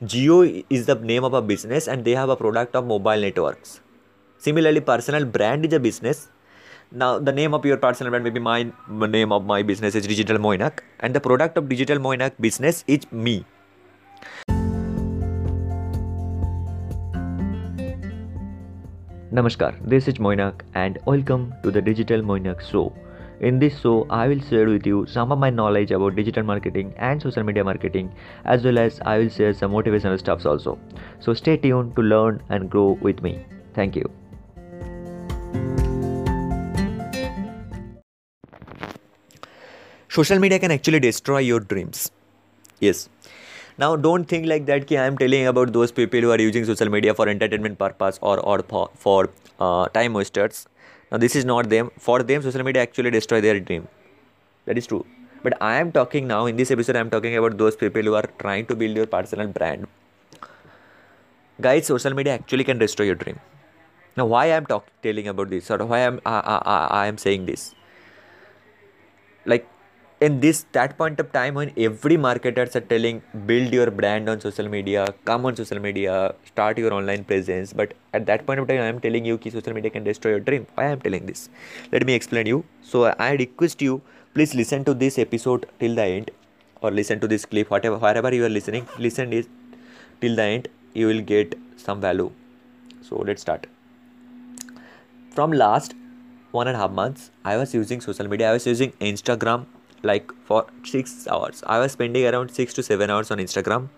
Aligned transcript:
Jio 0.00 0.64
is 0.70 0.86
the 0.86 0.94
name 0.94 1.24
of 1.24 1.34
a 1.34 1.42
business 1.42 1.88
and 1.88 2.04
they 2.04 2.12
have 2.14 2.28
a 2.28 2.36
product 2.36 2.76
of 2.76 2.86
mobile 2.86 3.20
networks. 3.20 3.80
Similarly, 4.38 4.80
personal 4.80 5.24
brand 5.24 5.66
is 5.66 5.72
a 5.72 5.80
business. 5.80 6.28
Now, 6.92 7.18
the 7.18 7.32
name 7.32 7.52
of 7.52 7.66
your 7.66 7.78
personal 7.78 8.10
brand, 8.12 8.22
may 8.22 8.30
maybe 8.30 8.38
my 8.38 9.08
name 9.08 9.32
of 9.32 9.44
my 9.44 9.64
business 9.64 9.96
is 9.96 10.06
Digital 10.06 10.38
Mainak, 10.38 10.82
and 11.00 11.12
the 11.12 11.18
product 11.18 11.58
of 11.58 11.68
Digital 11.68 11.98
Mainak 11.98 12.34
business 12.38 12.84
is 12.86 13.10
me. 13.10 13.44
Namaskar, 19.32 19.74
this 19.84 20.06
is 20.06 20.14
Mainak, 20.14 20.60
and 20.76 21.00
welcome 21.06 21.52
to 21.64 21.72
the 21.72 21.82
Digital 21.82 22.22
Mainak 22.22 22.60
Show. 22.60 22.94
In 23.40 23.60
this 23.60 23.80
show, 23.80 24.04
I 24.10 24.26
will 24.26 24.40
share 24.40 24.66
with 24.66 24.84
you 24.84 25.06
some 25.06 25.30
of 25.30 25.38
my 25.38 25.48
knowledge 25.48 25.92
about 25.92 26.16
digital 26.16 26.42
marketing 26.42 26.92
and 26.96 27.22
social 27.22 27.44
media 27.44 27.62
marketing, 27.62 28.12
as 28.44 28.64
well 28.64 28.78
as 28.78 29.00
I 29.06 29.18
will 29.18 29.28
share 29.28 29.54
some 29.54 29.70
motivational 29.70 30.18
stuffs 30.18 30.44
also. 30.44 30.76
So 31.20 31.34
stay 31.34 31.56
tuned 31.56 31.94
to 31.94 32.02
learn 32.02 32.42
and 32.48 32.68
grow 32.68 32.98
with 33.00 33.22
me. 33.22 33.44
Thank 33.74 33.94
you. 33.94 34.10
Social 40.08 40.40
media 40.40 40.58
can 40.58 40.72
actually 40.72 40.98
destroy 40.98 41.38
your 41.38 41.60
dreams. 41.60 42.10
Yes. 42.80 43.08
Now 43.78 43.94
don't 43.94 44.24
think 44.24 44.46
like 44.46 44.66
that 44.66 44.88
ki 44.88 44.98
I 44.98 45.06
am 45.06 45.16
telling 45.16 45.46
about 45.46 45.72
those 45.72 45.92
people 45.92 46.20
who 46.20 46.32
are 46.32 46.40
using 46.40 46.64
social 46.64 46.88
media 46.88 47.14
for 47.14 47.28
entertainment 47.28 47.78
purpose 47.78 48.18
or, 48.20 48.40
or 48.40 48.62
for, 48.62 48.90
for 48.96 49.30
uh, 49.60 49.86
time 49.90 50.14
wasters 50.14 50.66
now 51.10 51.18
this 51.18 51.34
is 51.36 51.44
not 51.44 51.68
them. 51.68 51.90
For 51.98 52.22
them 52.22 52.42
social 52.42 52.62
media 52.62 52.82
actually 52.82 53.10
destroy 53.10 53.40
their 53.40 53.60
dream. 53.60 53.88
That 54.66 54.78
is 54.78 54.86
true. 54.86 55.04
But 55.42 55.54
i 55.62 55.74
am 55.76 55.92
talking 55.92 56.26
now 56.26 56.46
in 56.46 56.56
this 56.56 56.70
episode 56.74 56.96
i 56.96 57.00
am 57.00 57.10
talking 57.10 57.36
about 57.40 57.56
those 57.58 57.76
people 57.76 58.02
who 58.02 58.14
are 58.20 58.28
trying 58.42 58.66
to 58.66 58.74
build 58.74 58.96
your 58.96 59.06
personal 59.06 59.48
brand. 59.48 59.86
Guys 61.60 61.86
social 61.86 62.14
media 62.14 62.34
actually 62.34 62.64
can 62.64 62.78
destroy 62.78 63.06
your 63.06 63.14
dream. 63.14 63.38
Now 64.16 64.26
why 64.26 64.44
i 64.46 64.56
am 64.60 64.66
talking 64.66 64.92
telling 65.02 65.28
about 65.28 65.50
this 65.50 65.70
or 65.70 65.78
why 65.84 65.98
i 65.98 66.06
am 66.10 66.20
I, 66.26 66.40
I, 66.74 66.86
I 67.02 67.06
am 67.06 67.18
saying 67.18 67.46
this? 67.46 67.74
Like 69.46 69.66
in 70.20 70.40
this 70.40 70.64
that 70.72 70.96
point 70.98 71.20
of 71.20 71.30
time 71.32 71.54
when 71.54 71.70
every 71.76 72.16
marketers 72.16 72.74
are 72.78 72.84
telling 72.92 73.22
build 73.46 73.72
your 73.72 73.88
brand 73.98 74.28
on 74.28 74.40
social 74.40 74.68
media 74.68 75.04
come 75.24 75.46
on 75.46 75.54
social 75.54 75.78
media 75.78 76.34
start 76.44 76.76
your 76.78 76.92
online 76.92 77.22
presence. 77.24 77.72
But 77.72 77.94
at 78.12 78.26
that 78.26 78.44
point 78.44 78.58
of 78.58 78.66
time 78.66 78.80
i 78.80 78.86
am 78.86 79.00
telling 79.00 79.24
you 79.24 79.36
that 79.36 79.52
social 79.52 79.72
media 79.72 79.90
can 79.90 80.02
destroy 80.02 80.32
your 80.32 80.40
dream. 80.40 80.66
Why 80.74 80.86
i 80.86 80.90
am 80.90 81.00
telling 81.00 81.26
this? 81.26 81.48
Let 81.92 82.04
me 82.04 82.14
explain 82.14 82.46
you. 82.46 82.64
So 82.82 83.04
i 83.18 83.30
request 83.34 83.80
you 83.80 84.02
please 84.34 84.54
listen 84.54 84.84
to 84.86 84.94
this 84.94 85.18
episode 85.18 85.66
till 85.78 85.94
the 85.94 86.04
end 86.04 86.32
or 86.82 86.90
listen 86.90 87.20
to 87.20 87.28
this 87.28 87.44
clip. 87.44 87.70
Whatever 87.70 87.98
wherever 87.98 88.34
you 88.34 88.44
are 88.44 88.54
listening 88.58 88.88
listen 88.98 89.32
it 89.32 89.46
till 90.20 90.34
the 90.34 90.42
end. 90.42 90.68
You 90.94 91.06
will 91.06 91.22
get 91.22 91.54
some 91.76 92.00
value. 92.00 92.32
So 93.02 93.18
let's 93.18 93.42
start. 93.42 93.68
From 95.30 95.52
last 95.52 95.94
one 96.50 96.66
and 96.66 96.76
a 96.76 96.80
half 96.80 96.90
months 96.90 97.30
i 97.44 97.56
was 97.56 97.72
using 97.72 98.00
social 98.00 98.26
media. 98.26 98.50
I 98.50 98.52
was 98.54 98.66
using 98.66 98.90
instagram 99.12 99.66
like 100.02 100.32
for 100.44 100.66
six 100.84 101.26
hours. 101.26 101.62
I 101.66 101.78
was 101.78 101.92
spending 101.92 102.26
around 102.26 102.50
six 102.50 102.74
to 102.74 102.82
seven 102.82 103.10
hours 103.10 103.30
on 103.30 103.38
instagram. 103.38 103.88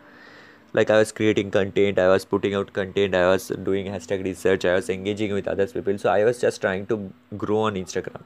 Like 0.73 0.91
i 0.91 0.97
was 0.97 1.11
creating 1.11 1.51
content 1.51 1.98
i 1.98 2.09
was 2.09 2.25
putting 2.25 2.55
out 2.55 2.73
content 2.73 3.15
i 3.15 3.27
was 3.29 3.48
doing 3.69 3.87
hashtag 3.87 4.23
research 4.25 4.65
i 4.65 4.75
was 4.75 4.89
engaging 4.89 5.33
with 5.33 5.48
other 5.48 5.67
people. 5.67 5.98
So 5.98 6.11
i 6.11 6.25
was 6.25 6.41
just 6.41 6.61
trying 6.61 6.87
to 6.87 7.12
grow 7.37 7.62
on 7.62 7.75
instagram. 7.75 8.23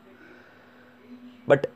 But 1.47 1.71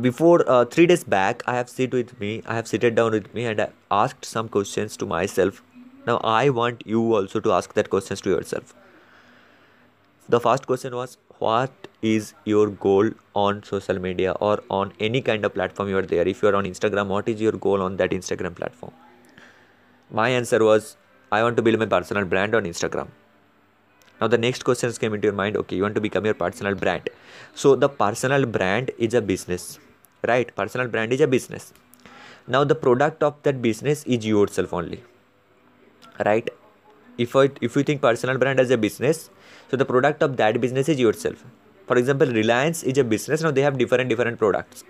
before 0.00 0.48
uh, 0.48 0.64
three 0.64 0.86
days 0.86 1.04
back 1.04 1.42
i 1.46 1.54
have 1.54 1.68
sit 1.68 1.92
with 1.92 2.18
me 2.18 2.42
i 2.46 2.54
have 2.54 2.66
seated 2.66 2.94
down 2.94 3.12
with 3.12 3.34
me 3.34 3.44
and 3.44 3.60
i 3.60 3.68
asked 3.90 4.24
some 4.24 4.48
questions 4.48 4.96
to 4.96 5.06
myself. 5.06 5.62
Now 6.06 6.16
i 6.24 6.48
want 6.48 6.82
you 6.86 7.14
also 7.14 7.40
to 7.40 7.52
ask 7.52 7.74
that 7.74 7.90
questions 7.90 8.22
to 8.22 8.30
yourself. 8.30 8.74
The 10.28 10.40
first 10.40 10.66
question 10.66 10.94
was 10.94 11.18
what 11.44 11.88
is 12.02 12.34
your 12.44 12.66
goal 12.84 13.10
on 13.34 13.62
social 13.62 13.98
media 14.06 14.32
or 14.48 14.62
on 14.78 14.92
any 15.08 15.20
kind 15.28 15.44
of 15.44 15.54
platform 15.54 15.88
you 15.88 15.98
are 15.98 16.08
there? 16.14 16.26
If 16.26 16.42
you 16.42 16.48
are 16.48 16.56
on 16.56 16.64
instagram 16.64 17.08
what 17.08 17.28
is 17.28 17.40
your 17.40 17.52
goal 17.52 17.82
on 17.82 17.96
that 17.98 18.10
instagram 18.10 18.54
platform? 18.54 18.92
My 20.10 20.28
answer 20.40 20.62
was 20.64 20.96
i 21.36 21.42
want 21.42 21.56
to 21.56 21.62
build 21.68 21.78
my 21.78 21.86
personal 21.86 22.24
brand 22.24 22.54
on 22.54 22.64
instagram. 22.72 23.08
Now 24.20 24.28
the 24.28 24.38
next 24.38 24.64
questions 24.64 24.98
came 24.98 25.14
into 25.14 25.26
your 25.26 25.38
mind. 25.42 25.56
Okay 25.62 25.76
you 25.76 25.82
want 25.82 25.94
to 25.94 26.00
become 26.08 26.24
your 26.24 26.34
personal 26.34 26.74
brand. 26.74 27.08
So 27.54 27.76
the 27.76 27.88
personal 27.88 28.46
brand 28.46 28.90
is 28.98 29.14
a 29.14 29.22
business 29.22 29.78
right? 30.26 30.54
Personal 30.54 30.88
brand 30.88 31.12
is 31.12 31.20
a 31.20 31.26
business. 31.26 31.72
Now 32.46 32.64
the 32.64 32.74
product 32.74 33.22
of 33.22 33.42
that 33.42 33.62
business 33.62 34.04
is 34.04 34.26
yourself 34.26 34.72
only 34.72 35.02
right 36.26 36.48
if 37.18 37.36
I, 37.36 37.50
if 37.60 37.76
you 37.76 37.82
think 37.82 38.00
personal 38.00 38.38
brand 38.38 38.60
as 38.60 38.70
a 38.70 38.78
business 38.78 39.30
so 39.70 39.76
the 39.76 39.84
product 39.84 40.22
of 40.22 40.36
that 40.36 40.60
business 40.60 40.88
is 40.88 40.98
yourself. 40.98 41.44
For 41.86 41.96
example 41.96 42.26
reliance 42.26 42.82
is 42.82 42.98
a 42.98 43.04
business 43.04 43.42
now 43.42 43.50
they 43.50 43.62
have 43.62 43.78
different 43.78 44.08
different 44.08 44.38
products. 44.38 44.84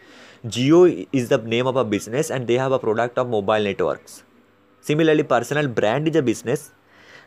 Jio 0.47 1.07
is 1.13 1.29
the 1.29 1.39
name 1.39 1.67
of 1.67 1.77
a 1.77 1.85
business 1.85 2.31
and 2.31 2.47
they 2.47 2.55
have 2.55 2.73
a 2.73 2.79
product 2.79 3.19
of 3.19 3.29
mobile 3.29 3.63
networks. 3.63 4.25
Similarly 4.81 5.23
personal 5.23 5.69
brand 5.69 6.09
is 6.09 6.17
a 6.17 6.23
business. 6.23 6.73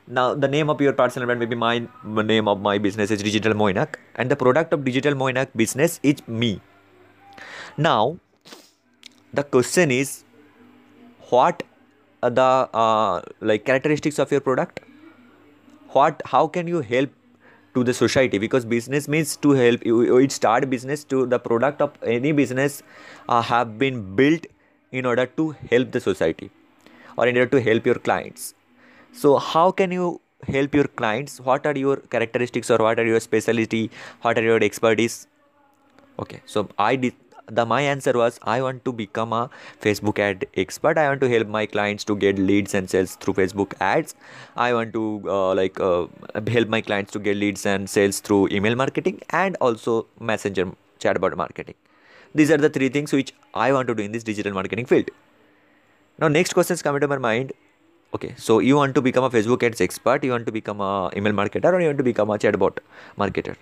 Now 0.08 0.34
the 0.34 0.48
name 0.48 0.70
of 0.70 0.82
your 0.82 0.94
personal 0.94 1.26
brand 1.26 1.40
maybe 1.40 1.56
my 1.56 1.88
name 2.04 2.48
of 2.48 2.62
my 2.62 2.78
business 2.78 3.12
is 3.12 3.24
digital 3.24 3.54
mainak 3.54 3.96
and 4.16 4.30
the 4.30 4.36
product 4.36 4.74
of 4.74 4.84
digital 4.84 5.14
mainak 5.14 5.50
business 5.56 6.00
is 6.04 6.28
me. 6.28 6.62
Now 7.78 8.18
the 9.34 9.44
question 9.44 9.92
is 9.92 10.24
what 11.30 11.64
the 12.30 12.70
uh, 12.74 13.22
like 13.42 13.66
characteristics 13.66 14.20
of 14.20 14.32
your 14.32 14.42
product? 14.42 14.80
What 15.92 16.22
how 16.26 16.48
can 16.48 16.68
you 16.68 16.82
help 16.82 17.10
to 17.74 17.84
the 17.84 17.94
society? 17.94 18.38
Because 18.38 18.66
business 18.66 19.08
means 19.08 19.36
to 19.38 19.52
help 19.52 19.86
you 19.86 20.18
it 20.18 20.32
start 20.32 20.70
business 20.70 21.04
to 21.06 21.26
the 21.26 21.40
product 21.40 21.82
of 21.82 21.94
any 22.04 22.32
business 22.32 22.84
uh, 23.30 23.42
have 23.42 23.78
been 23.80 24.16
built 24.16 24.46
in 24.92 25.06
order 25.06 25.26
to 25.26 25.56
help 25.72 25.92
the 25.92 26.00
society 26.00 26.50
or 27.18 27.28
in 27.28 27.38
order 27.38 27.50
to 27.58 27.62
help 27.62 27.86
your 27.86 27.96
clients. 27.96 28.54
So 29.12 29.38
how 29.38 29.72
can 29.72 29.92
you 29.92 30.20
help 30.48 30.76
your 30.76 30.86
clients? 30.86 31.40
What 31.40 31.66
are 31.66 31.78
your 31.78 31.98
characteristics 31.98 32.70
or 32.70 32.78
what 32.78 33.00
are 33.00 33.06
your 33.06 33.20
specialty? 33.20 33.90
What 34.22 34.38
are 34.38 34.44
your 34.44 34.64
expertise? 34.64 35.28
Okay 36.20 36.42
so 36.46 36.68
i 36.80 36.96
did 36.96 37.14
the 37.48 37.66
my 37.66 37.82
answer 37.82 38.14
was 38.14 38.40
i 38.44 38.62
want 38.62 38.84
to 38.84 38.92
become 38.92 39.32
a 39.32 39.50
facebook 39.82 40.18
ad 40.18 40.46
expert 40.56 40.98
i 40.98 41.08
want 41.08 41.22
to 41.22 41.30
help 41.30 41.48
my 41.48 41.66
clients 41.66 42.04
to 42.04 42.16
get 42.16 42.40
leads 42.40 42.74
and 42.74 42.90
sales 42.90 43.16
through 43.16 43.34
facebook 43.34 43.74
ads. 43.80 44.16
I 44.56 44.74
want 44.74 44.94
to 44.94 45.22
uh, 45.28 45.54
like 45.54 45.80
uh, 45.80 46.08
help 46.48 46.70
my 46.70 46.82
clients 46.82 47.12
to 47.12 47.20
get 47.20 47.38
leads 47.38 47.66
and 47.66 47.90
sales 47.90 48.20
through 48.20 48.50
email 48.50 48.76
marketing 48.76 49.22
and 49.30 49.58
also 49.62 50.08
messenger 50.20 50.72
chatbot 51.00 51.36
marketing. 51.36 51.76
These 52.34 52.52
are 52.52 52.58
the 52.58 52.70
three 52.70 52.90
things 52.90 53.12
which 53.12 53.34
i 53.54 53.72
want 53.72 53.88
to 53.88 53.96
do 53.96 54.04
in 54.04 54.12
this 54.12 54.24
digital 54.24 54.54
marketing 54.54 54.86
field. 54.86 55.10
Now 56.18 56.28
next 56.28 56.54
questions 56.54 56.82
come 56.82 56.96
into 56.96 57.08
my 57.08 57.18
mind. 57.18 57.54
Okay 58.14 58.34
so 58.38 58.60
you 58.60 58.76
want 58.76 58.96
to 58.96 59.02
become 59.02 59.24
a 59.24 59.30
facebook 59.30 59.62
ads 59.62 59.82
expert 59.82 60.24
you 60.24 60.32
want 60.32 60.46
to 60.46 60.52
become 60.52 60.82
a 60.82 61.12
email 61.16 61.34
marketer 61.34 61.72
or 61.74 61.80
you 61.80 61.88
want 61.88 61.98
to 61.98 62.04
become 62.04 62.30
a 62.30 62.38
chatbot 62.38 62.80
marketer? 63.18 63.56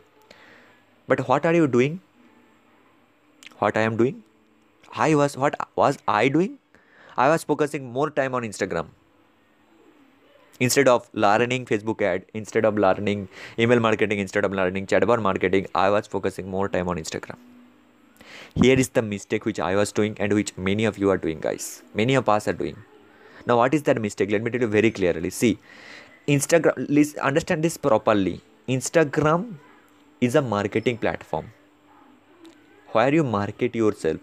But 1.07 1.27
what 1.27 1.45
are 1.45 1.53
you 1.53 1.67
doing 1.67 1.99
what 3.63 3.77
I 3.77 3.87
am 3.91 3.97
doing. 4.03 4.23
I 5.05 5.15
was 5.21 5.37
what 5.43 5.55
was 5.75 5.97
I 6.07 6.27
doing? 6.35 6.59
I 7.17 7.29
was 7.29 7.43
focusing 7.53 7.91
more 7.93 8.09
time 8.19 8.35
on 8.35 8.43
Instagram. 8.49 8.91
Instead 10.59 10.87
of 10.87 11.09
learning 11.13 11.65
Facebook 11.71 12.01
ad, 12.09 12.25
instead 12.33 12.65
of 12.69 12.77
learning 12.77 13.27
email 13.65 13.79
marketing, 13.85 14.19
instead 14.25 14.45
of 14.45 14.53
learning 14.59 14.87
chatbot 14.87 15.21
marketing, 15.27 15.67
I 15.83 15.89
was 15.95 16.07
focusing 16.15 16.49
more 16.55 16.67
time 16.75 16.89
on 16.93 16.97
Instagram. 16.97 17.39
Here 18.63 18.77
is 18.83 18.89
the 18.89 19.01
mistake 19.01 19.45
which 19.49 19.59
I 19.59 19.75
was 19.75 19.91
doing 19.91 20.15
and 20.19 20.33
which 20.39 20.55
many 20.69 20.85
of 20.85 20.99
you 21.03 21.09
are 21.09 21.17
doing, 21.17 21.39
guys. 21.39 21.81
Many 22.01 22.15
of 22.21 22.29
us 22.29 22.47
are 22.47 22.53
doing. 22.53 22.77
Now, 23.47 23.57
what 23.57 23.73
is 23.73 23.83
that 23.89 23.99
mistake? 23.99 24.31
Let 24.31 24.43
me 24.43 24.51
tell 24.51 24.61
you 24.61 24.67
very 24.67 24.91
clearly. 24.91 25.31
See, 25.31 25.57
Instagram, 26.27 27.19
understand 27.31 27.63
this 27.63 27.77
properly. 27.77 28.41
Instagram 28.77 29.55
is 30.21 30.35
a 30.35 30.41
marketing 30.41 30.97
platform 30.97 31.51
where 32.93 33.13
you 33.13 33.23
market 33.23 33.75
yourself. 33.75 34.17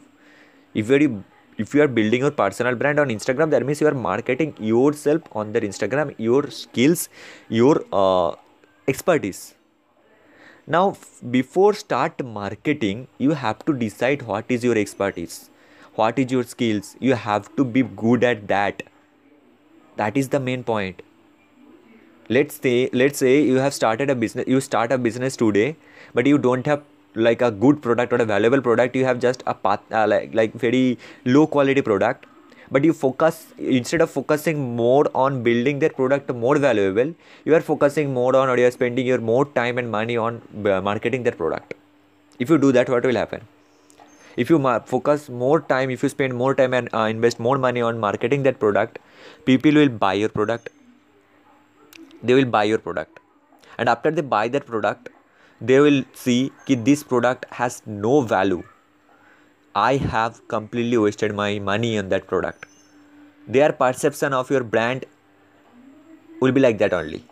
If 0.74 0.88
you 0.90 0.96
are 0.96 1.24
if 1.58 1.74
you 1.74 1.82
are 1.82 1.88
building 1.88 2.20
your 2.20 2.30
personal 2.30 2.74
brand 2.74 2.98
on 2.98 3.10
instagram 3.14 3.50
that 3.50 3.66
means 3.66 3.80
you 3.82 3.86
are 3.88 3.98
marketing 4.02 4.54
yourself 4.58 5.20
on 5.32 5.52
their 5.52 5.64
instagram 5.68 6.14
your 6.16 6.50
skills 6.50 7.08
your 7.48 7.84
uh, 7.92 8.34
expertise. 8.88 9.54
Now 10.66 10.96
before 11.30 11.74
start 11.74 12.24
marketing 12.24 13.08
you 13.18 13.32
have 13.32 13.64
to 13.66 13.74
decide 13.74 14.22
what 14.22 14.46
is 14.48 14.64
your 14.64 14.78
expertise 14.78 15.50
what 15.94 16.18
is 16.18 16.32
your 16.32 16.44
skills. 16.44 16.96
You 17.00 17.14
have 17.14 17.54
to 17.56 17.64
be 17.64 17.82
good 17.82 18.24
at 18.24 18.46
that. 18.48 18.82
That 19.96 20.16
is 20.16 20.28
the 20.28 20.40
main 20.40 20.64
point. 20.64 21.02
Let's 22.28 22.60
say 22.60 22.88
let's 22.92 23.18
say 23.18 23.42
you 23.42 23.56
have 23.56 23.74
started 23.74 24.10
a 24.10 24.14
business 24.14 24.46
you 24.46 24.60
start 24.60 24.92
a 24.92 24.98
business 25.06 25.36
today 25.36 25.76
but 26.14 26.28
you 26.32 26.38
don't 26.38 26.68
have 26.72 26.84
like 27.14 27.42
a 27.42 27.50
good 27.50 27.82
product 27.82 28.12
or 28.12 28.16
a 28.16 28.24
valuable 28.24 28.60
product 28.60 28.94
you 28.94 29.04
have 29.04 29.20
just 29.20 29.42
a 29.46 29.54
path 29.54 29.80
uh, 29.92 30.06
like 30.06 30.34
like 30.34 30.52
very 30.54 30.98
low 31.24 31.46
quality 31.46 31.82
product. 31.82 32.26
But 32.72 32.84
you 32.84 32.92
focus 32.92 33.46
instead 33.58 34.00
of 34.00 34.10
focusing 34.10 34.76
more 34.76 35.04
on 35.12 35.42
building 35.42 35.80
their 35.80 35.90
product 35.90 36.32
more 36.32 36.56
valuable 36.56 37.12
you 37.44 37.54
are 37.54 37.60
focusing 37.60 38.14
more 38.14 38.36
on 38.36 38.48
or 38.48 38.56
you 38.58 38.66
are 38.66 38.70
spending 38.70 39.06
your 39.06 39.18
more 39.18 39.44
time 39.44 39.76
and 39.78 39.90
money 39.90 40.16
on 40.16 40.40
uh, 40.64 40.80
marketing 40.80 41.24
their 41.24 41.32
product. 41.32 41.74
If 42.38 42.48
you 42.48 42.58
do 42.58 42.70
that 42.72 42.88
what 42.88 43.04
will 43.04 43.16
happen? 43.16 43.40
If 44.36 44.48
you 44.50 44.60
focus 44.86 45.28
more 45.28 45.60
time 45.60 45.90
if 45.90 46.04
you 46.04 46.08
spend 46.08 46.34
more 46.34 46.54
time 46.54 46.72
and 46.72 46.88
uh, 46.94 47.08
invest 47.16 47.40
more 47.40 47.58
money 47.58 47.80
on 47.80 47.98
marketing 47.98 48.44
that 48.44 48.60
product 48.60 49.00
people 49.44 49.72
will 49.72 49.88
buy 49.88 50.12
your 50.12 50.28
product. 50.28 50.68
They 52.22 52.34
will 52.34 52.44
buy 52.44 52.64
your 52.64 52.78
product. 52.78 53.18
And 53.78 53.88
after 53.88 54.12
they 54.12 54.22
buy 54.22 54.46
that 54.46 54.66
product 54.66 55.08
they 55.60 55.78
will 55.80 56.04
see 56.14 56.52
that 56.66 56.84
this 56.84 57.02
product 57.02 57.46
has 57.50 57.82
no 57.86 58.20
value. 58.22 58.62
I 59.74 59.96
have 59.96 60.46
completely 60.48 60.96
wasted 60.98 61.34
my 61.34 61.58
money 61.58 61.98
on 61.98 62.08
that 62.08 62.26
product. 62.26 62.66
Their 63.46 63.72
perception 63.72 64.32
of 64.32 64.50
your 64.50 64.64
brand 64.64 65.04
will 66.40 66.52
be 66.52 66.60
like 66.60 66.78
that 66.78 66.92
only. 66.92 67.24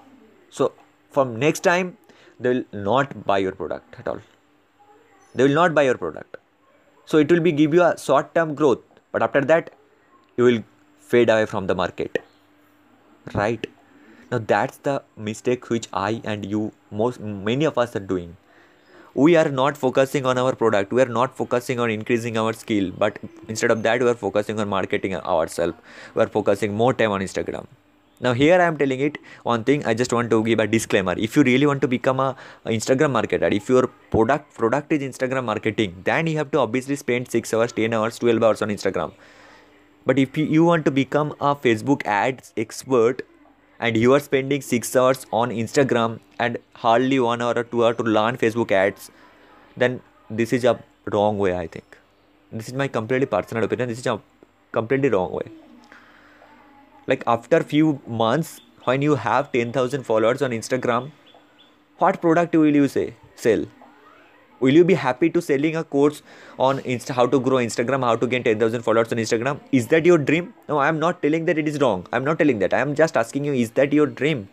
So 0.50 0.72
from 1.10 1.36
next 1.36 1.60
time 1.60 1.96
they 2.38 2.50
will 2.50 2.64
not 2.72 3.24
buy 3.24 3.38
your 3.38 3.52
product 3.52 3.96
at 3.98 4.06
all. 4.06 4.20
They 5.34 5.44
will 5.44 5.54
not 5.54 5.74
buy 5.74 5.82
your 5.82 5.96
product. 5.96 6.36
So 7.06 7.18
it 7.18 7.30
will 7.30 7.40
be 7.40 7.52
give 7.52 7.72
you 7.72 7.82
a 7.82 7.98
short 7.98 8.34
term 8.34 8.54
growth 8.54 8.82
but 9.12 9.22
after 9.22 9.40
that 9.40 9.70
you 10.36 10.44
will 10.44 10.62
fade 11.00 11.30
away 11.30 11.46
from 11.46 11.66
the 11.66 11.74
market. 11.74 12.22
Right 13.34 13.66
now 14.30 14.38
that's 14.38 14.76
the 14.88 15.02
mistake 15.16 15.70
which 15.70 15.88
i 15.92 16.20
and 16.24 16.44
you 16.44 16.72
most 16.90 17.20
many 17.20 17.64
of 17.64 17.78
us 17.78 17.96
are 17.96 18.06
doing. 18.12 18.36
We 19.14 19.36
are 19.36 19.48
not 19.48 19.76
focusing 19.76 20.26
on 20.26 20.38
our 20.38 20.54
product. 20.54 20.92
We 20.92 21.02
are 21.02 21.12
not 21.16 21.36
focusing 21.36 21.80
on 21.80 21.90
increasing 21.90 22.36
our 22.36 22.52
skill. 22.52 22.92
But 22.96 23.18
instead 23.48 23.70
of 23.70 23.82
that 23.82 24.02
we 24.02 24.08
are 24.08 24.14
focusing 24.14 24.60
on 24.60 24.68
marketing 24.68 25.16
ourselves. 25.16 25.76
We 26.14 26.22
are 26.22 26.28
focusing 26.28 26.74
more 26.74 26.92
time 26.92 27.10
on 27.10 27.20
instagram. 27.20 27.66
Now 28.20 28.32
here 28.32 28.60
i 28.60 28.64
am 28.64 28.76
telling 28.76 29.00
it 29.00 29.16
one 29.44 29.64
thing. 29.64 29.86
I 29.86 29.94
just 29.94 30.12
want 30.12 30.30
to 30.30 30.42
give 30.44 30.60
a 30.60 30.66
disclaimer. 30.66 31.14
If 31.16 31.36
you 31.36 31.42
really 31.42 31.66
want 31.66 31.80
to 31.82 31.88
become 31.88 32.20
a, 32.20 32.36
a 32.64 32.70
instagram 32.70 33.12
marketer 33.18 33.50
if 33.52 33.68
your 33.68 33.86
product 34.10 34.54
product 34.54 34.92
is 34.92 35.02
instagram 35.08 35.44
marketing 35.44 36.02
then 36.04 36.26
you 36.26 36.36
have 36.36 36.50
to 36.50 36.58
obviously 36.58 36.96
spend 36.96 37.30
6 37.30 37.54
hours 37.54 37.72
10 37.72 37.94
hours 37.94 38.18
12 38.18 38.42
hours 38.42 38.62
on 38.62 38.68
instagram. 38.68 39.12
But 40.04 40.18
if 40.18 40.36
you 40.36 40.64
want 40.64 40.84
to 40.84 40.90
become 40.90 41.34
a 41.40 41.56
facebook 41.56 42.06
ads 42.06 42.52
expert 42.56 43.22
and 43.80 43.96
you 43.96 44.12
are 44.14 44.20
spending 44.20 44.60
6 44.60 44.96
hours 44.96 45.26
on 45.40 45.50
instagram 45.50 46.18
and 46.38 46.58
hardly 46.84 47.20
1 47.20 47.42
hour 47.42 47.54
or 47.62 47.64
2 47.64 47.84
hour 47.84 47.94
to 48.00 48.08
learn 48.18 48.36
facebook 48.44 48.72
ads 48.72 49.10
then 49.76 50.00
this 50.30 50.52
is 50.52 50.64
a 50.64 50.78
wrong 51.12 51.38
way 51.38 51.56
i 51.56 51.66
think. 51.66 51.96
This 52.50 52.68
is 52.68 52.74
my 52.74 52.88
completely 52.88 53.26
personal 53.26 53.64
opinion. 53.64 53.90
This 53.90 53.98
is 53.98 54.06
a 54.06 54.20
completely 54.72 55.10
wrong 55.10 55.32
way. 55.32 55.50
Like 57.06 57.22
after 57.26 57.62
few 57.62 58.00
months 58.06 58.60
when 58.84 59.02
you 59.02 59.16
have 59.16 59.52
10000 59.52 60.04
followers 60.04 60.40
on 60.40 60.50
instagram 60.50 61.10
what 61.98 62.20
product 62.22 62.54
will 62.54 62.74
you 62.80 62.88
say 62.88 63.14
sell 63.34 63.64
will 64.60 64.74
you 64.74 64.84
be 64.84 64.94
happy 64.94 65.30
to 65.30 65.40
selling 65.40 65.76
a 65.76 65.84
course 65.84 66.22
on 66.58 66.78
Insta, 66.80 67.14
how 67.14 67.26
to 67.26 67.40
grow 67.40 67.58
instagram 67.58 68.04
how 68.04 68.16
to 68.16 68.26
gain 68.26 68.42
10000 68.42 68.82
followers 68.82 69.12
on 69.12 69.18
instagram? 69.18 69.60
Is 69.72 69.88
that 69.88 70.04
your 70.04 70.18
dream? 70.18 70.54
No 70.68 70.78
i 70.78 70.88
am 70.88 70.98
not 70.98 71.22
telling 71.22 71.44
that 71.46 71.58
it 71.58 71.68
is 71.68 71.80
wrong. 71.80 72.06
I'm 72.12 72.24
not 72.24 72.38
telling 72.38 72.58
that. 72.60 72.74
I 72.74 72.80
am 72.80 72.94
just 72.94 73.16
asking 73.16 73.44
you 73.44 73.52
is 73.52 73.72
that 73.72 73.92
your 73.92 74.06
dream? 74.06 74.48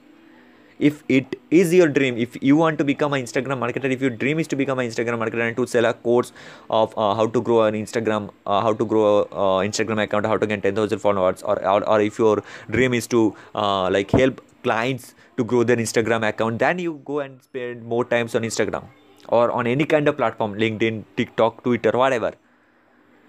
If 0.78 1.04
it 1.08 1.40
is 1.50 1.74
your 1.74 1.88
dream 1.88 2.18
if 2.18 2.38
you 2.44 2.58
want 2.58 2.78
to 2.80 2.84
become 2.84 3.14
an 3.14 3.24
instagram 3.24 3.60
marketer 3.60 3.90
if 3.90 4.02
your 4.02 4.10
dream 4.10 4.40
is 4.40 4.48
to 4.54 4.58
become 4.58 4.78
an 4.80 4.88
instagram 4.90 5.20
marketer 5.22 5.48
and 5.48 5.56
to 5.56 5.66
sell 5.66 5.86
a 5.86 5.94
course 5.94 6.34
of 6.70 6.94
uh, 6.98 7.14
how 7.16 7.28
to 7.28 7.42
grow 7.42 7.62
an 7.64 7.76
instagram 7.76 8.30
uh, 8.46 8.60
how 8.60 8.74
to 8.74 8.86
grow 8.86 9.06
a 9.06 9.22
uh, 9.22 9.70
instagram 9.70 10.04
account 10.04 10.26
how 10.26 10.36
to 10.36 10.46
get 10.46 10.62
10000 10.64 11.00
followers 11.00 11.44
or, 11.44 11.64
or, 11.66 11.88
or 11.88 12.02
if 12.02 12.20
your 12.20 12.44
dream 12.70 12.94
is 12.94 13.08
to 13.08 13.34
uh, 13.56 13.90
like 13.90 14.12
help 14.12 14.42
clients 14.64 15.16
to 15.38 15.46
grow 15.46 15.64
their 15.64 15.78
instagram 15.78 16.28
account 16.28 16.60
then 16.60 16.78
you 16.78 17.00
go 17.06 17.22
and 17.22 17.42
spend 17.42 17.82
more 17.86 18.04
times 18.04 18.36
on 18.36 18.42
instagram 18.42 18.84
or 19.30 19.52
on 19.52 19.68
any 19.68 19.86
kind 19.86 20.08
of 20.08 20.18
platform 20.18 20.54
linkedin 20.54 21.04
tiktok 21.18 21.64
twitter 21.64 21.92
whatever. 21.92 22.34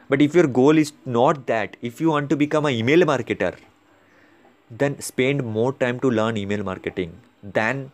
But 0.09 0.23
if 0.23 0.35
your 0.35 0.47
goal 0.47 0.79
is 0.79 0.93
not 1.05 1.47
that 1.47 1.77
if 1.83 2.01
you 2.01 2.11
want 2.11 2.31
to 2.31 2.37
become 2.37 2.67
an 2.67 2.75
email 2.75 3.01
marketer 3.01 3.55
then 4.71 5.01
spend 5.01 5.45
more 5.45 5.73
time 5.73 6.01
to 6.01 6.11
learn 6.11 6.37
email 6.37 6.63
marketing 6.63 7.13
than 7.43 7.91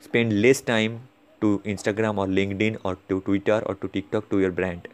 spend 0.00 0.40
less 0.42 0.60
time 0.60 1.00
to 1.40 1.60
instagram 1.64 2.18
or 2.18 2.26
linkedin 2.26 2.76
or 2.84 2.96
to 3.08 3.20
twitter 3.22 3.62
or 3.66 3.74
to 3.76 3.88
tiktok 3.88 4.28
to 4.30 4.40
your 4.40 4.50
brand. 4.50 4.88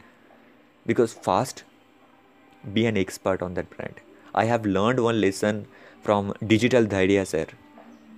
Because 0.86 1.12
fast 1.12 1.64
be 2.72 2.86
an 2.86 2.96
expert 2.96 3.42
on 3.42 3.54
that 3.54 3.68
brand. 3.70 4.00
I 4.34 4.44
have 4.44 4.66
learned 4.66 5.00
one 5.00 5.20
lesson 5.20 5.66
from 6.02 6.34
digital 6.46 6.84
dhairya 6.84 7.26
sir 7.26 7.46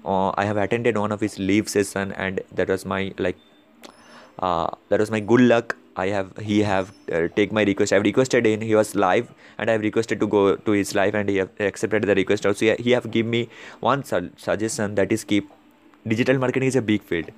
uh, 0.06 0.32
i 0.38 0.46
have 0.46 0.58
attended 0.58 0.98
one 0.98 1.12
of 1.12 1.22
his 1.22 1.38
live 1.40 1.70
session 1.70 2.12
and 2.14 2.42
that 2.54 2.68
was 2.68 2.86
my 2.86 3.14
like 3.18 3.38
uh, 4.40 4.68
that 4.90 5.00
was 5.00 5.12
my 5.12 5.20
good 5.20 5.42
luck 5.42 5.78
i 5.96 6.08
have 6.08 6.36
he 6.38 6.60
have 6.62 6.92
uh, 7.12 7.28
take 7.36 7.52
my 7.52 7.64
request 7.64 7.94
i've 7.94 8.04
requested 8.04 8.48
in 8.48 8.62
he 8.62 8.76
was 8.76 8.96
live 8.96 9.32
and 9.58 9.70
i've 9.70 9.82
requested 9.82 10.20
to 10.20 10.28
go 10.28 10.56
to 10.56 10.72
his 10.72 10.96
live 10.96 11.14
and 11.14 11.30
he 11.30 11.38
have 11.38 11.50
accepted 11.60 12.04
the 12.04 12.16
request 12.16 12.46
also 12.46 12.76
he 12.80 12.92
have 12.92 13.10
given 13.12 13.30
me 13.30 13.50
one 13.80 14.04
su- 14.04 14.32
suggestion 14.38 14.96
that 14.96 15.12
is 15.12 15.24
keep 15.24 15.50
digital 16.08 16.38
marketing 16.38 16.70
is 16.74 16.76
a 16.76 16.82
big 16.82 17.04
field 17.04 17.32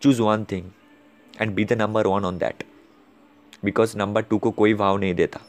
choose 0.00 0.20
one 0.20 0.46
thing 0.46 0.72
and 1.38 1.54
be 1.54 1.64
the 1.64 1.76
number 1.76 2.02
one 2.08 2.24
on 2.24 2.38
that 2.38 2.64
because 3.62 3.94
number 3.94 4.22
two 4.22 4.38
को 4.38 4.50
कोई 4.50 4.74
भाव 4.74 4.98
नहीं 4.98 5.14
देता 5.14 5.40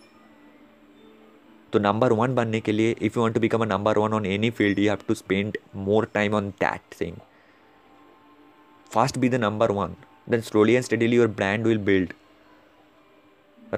तो 1.75 1.79
number 1.79 2.13
one 2.13 2.35
बनने 2.35 2.59
के 2.61 2.71
लिए 2.71 2.95
if 3.01 3.17
you 3.17 3.21
want 3.21 3.33
to 3.33 3.39
become 3.39 3.61
a 3.63 3.65
number 3.65 3.97
one 3.97 4.13
on 4.13 4.25
any 4.25 4.49
field 4.59 4.79
you 4.79 4.89
have 4.89 5.07
to 5.07 5.13
spend 5.13 5.57
more 5.89 6.07
time 6.13 6.33
on 6.35 6.49
that 6.61 6.99
thing 7.01 7.15
fast 8.93 9.19
be 9.23 9.27
the 9.33 9.39
number 9.41 9.67
one 9.81 9.93
then 10.31 10.41
slowly 10.47 10.75
and 10.77 10.85
steadily 10.87 11.19
your 11.19 11.27
brand 11.39 11.69
will 11.69 11.81
build 11.89 12.13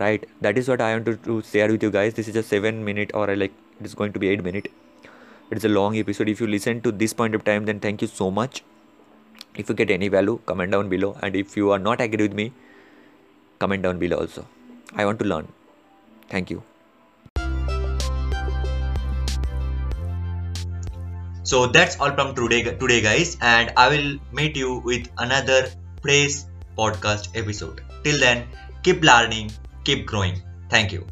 right 0.04 0.26
that 0.46 0.58
is 0.62 0.70
what 0.72 0.82
i 0.82 0.92
want 0.94 1.06
to, 1.10 1.16
to 1.28 1.42
share 1.50 1.72
with 1.74 1.84
you 1.84 1.92
guys 1.98 2.16
this 2.20 2.28
is 2.32 2.36
a 2.36 2.44
seven 2.44 2.84
minute 2.90 3.12
or 3.14 3.26
like 3.36 3.54
it's 3.80 3.94
going 3.94 4.14
to 4.16 4.22
be 4.24 4.30
eight 4.30 4.44
minute 4.44 4.70
it's 5.52 5.68
a 5.70 5.74
long 5.78 5.98
episode 6.04 6.30
if 6.34 6.42
you 6.42 6.48
listen 6.48 6.82
to 6.82 6.92
this 7.04 7.14
point 7.22 7.36
of 7.36 7.44
time 7.44 7.66
then 7.66 7.80
thank 7.80 8.02
you 8.02 8.08
so 8.08 8.32
much 8.32 8.64
if 9.56 9.70
you 9.70 9.76
get 9.76 9.92
any 9.92 10.08
value 10.18 10.40
comment 10.52 10.72
down 10.72 10.90
below 10.90 11.16
and 11.22 11.36
if 11.36 11.56
you 11.56 11.72
are 11.78 11.82
not 11.88 12.02
agree 12.02 12.28
with 12.28 12.38
me 12.42 12.52
comment 13.60 13.84
down 13.84 14.00
below 14.06 14.22
also 14.26 14.48
i 14.96 15.06
want 15.06 15.20
to 15.20 15.26
learn 15.34 15.48
thank 16.30 16.50
you 16.50 16.64
So 21.51 21.67
that's 21.67 21.99
all 22.01 22.13
from 22.19 22.35
today 22.39 22.63
today 22.83 23.01
guys 23.09 23.37
and 23.41 23.73
i 23.85 23.89
will 23.93 24.09
meet 24.41 24.57
you 24.63 24.81
with 24.91 25.09
another 25.19 25.61
Praise 26.03 26.47
podcast 26.79 27.29
episode. 27.35 27.83
Till 28.05 28.19
then, 28.19 28.47
keep 28.83 29.03
learning, 29.03 29.51
keep 29.85 30.07
growing. 30.07 30.41
Thank 30.71 30.93
you. 30.93 31.07